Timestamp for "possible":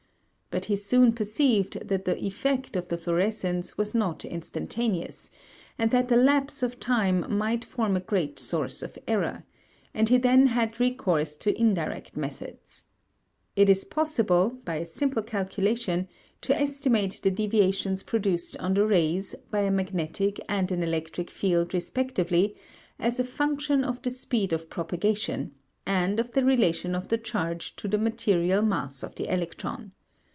13.85-14.49